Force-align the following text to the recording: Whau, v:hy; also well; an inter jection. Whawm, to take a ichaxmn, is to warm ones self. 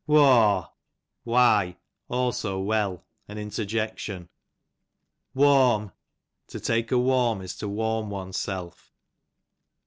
Whau, 0.07 0.71
v:hy; 1.27 1.77
also 2.09 2.57
well; 2.57 3.05
an 3.27 3.37
inter 3.37 3.65
jection. 3.65 4.29
Whawm, 5.35 5.91
to 6.47 6.59
take 6.59 6.91
a 6.91 6.95
ichaxmn, 6.95 7.43
is 7.43 7.55
to 7.57 7.67
warm 7.67 8.09
ones 8.09 8.35
self. 8.39 8.91